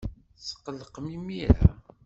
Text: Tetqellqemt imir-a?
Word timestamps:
Tetqellqemt 0.37 1.13
imir-a? 1.17 1.69